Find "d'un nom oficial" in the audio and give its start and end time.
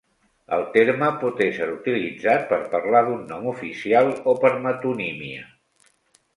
3.11-4.13